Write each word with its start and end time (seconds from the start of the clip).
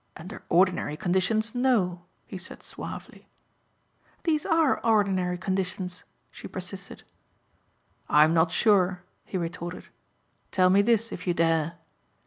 "Under 0.17 0.41
ordinary 0.49 0.97
conditions 0.97 1.53
no," 1.53 2.05
he 2.25 2.39
said 2.39 2.63
suavely. 2.63 3.27
"These 4.23 4.47
are 4.47 4.79
ordinary 4.83 5.37
conditions," 5.37 6.05
she 6.31 6.47
persisted. 6.47 7.03
"I'm 8.09 8.33
not 8.33 8.49
sure," 8.49 9.03
he 9.25 9.37
retorted. 9.37 9.89
"Tell 10.51 10.71
me 10.71 10.81
this 10.81 11.11
if 11.11 11.27
you 11.27 11.35
dare. 11.35 11.73